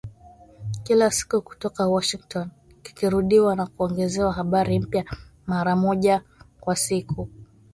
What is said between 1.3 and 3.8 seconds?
kutoka Washington, kikirudiwa na